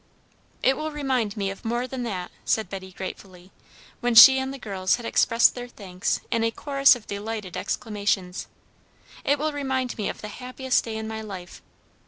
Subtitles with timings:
[0.63, 3.51] "It will remind me of more than that," said Betty gratefully,
[3.99, 8.47] when she and the girls had expressed their thanks in a chorus of delighted exclamations.
[9.23, 11.61] "It will remind me of the happiest day in my life.